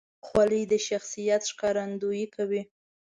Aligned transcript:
خولۍ 0.25 0.63
د 0.71 0.73
شخصیت 0.87 1.41
ښکارندویي 1.51 2.25
کوي. 2.35 2.61